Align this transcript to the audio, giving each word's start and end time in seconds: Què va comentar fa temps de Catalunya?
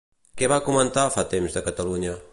Què 0.41 0.47
va 0.53 0.57
comentar 0.69 1.05
fa 1.17 1.27
temps 1.37 1.59
de 1.59 1.67
Catalunya? 1.69 2.21